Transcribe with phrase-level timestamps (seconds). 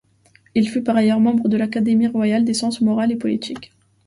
[0.55, 3.71] Il fut par ailleurs membre de l'Académie royale des sciences morales et politiques.